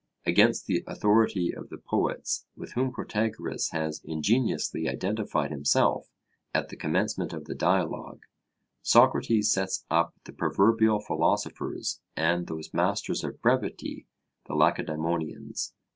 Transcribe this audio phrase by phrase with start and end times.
[0.25, 6.09] Against the authority of the poets with whom Protagoras has ingeniously identified himself
[6.55, 8.23] at the commencement of the Dialogue,
[8.81, 14.07] Socrates sets up the proverbial philosophers and those masters of brevity
[14.47, 15.75] the Lacedaemonians.